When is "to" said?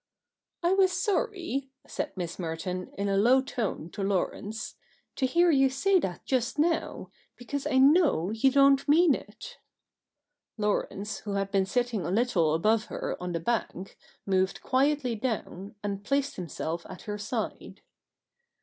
3.91-4.01, 5.17-5.27